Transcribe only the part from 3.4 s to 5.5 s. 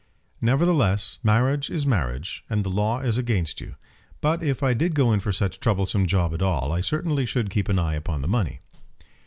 you. But if I did go in for